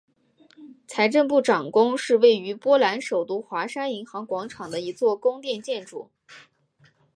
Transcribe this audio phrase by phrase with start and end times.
[0.87, 6.09] 财政部长宫是位于波兰首都华沙银行广场的一座宫殿建筑。